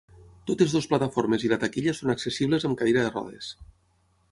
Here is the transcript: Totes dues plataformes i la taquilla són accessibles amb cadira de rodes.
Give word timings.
Totes 0.51 0.71
dues 0.75 0.87
plataformes 0.93 1.45
i 1.45 1.51
la 1.51 1.59
taquilla 1.65 1.95
són 1.99 2.15
accessibles 2.15 2.69
amb 2.71 2.81
cadira 2.83 3.07
de 3.09 3.15
rodes. 3.15 3.55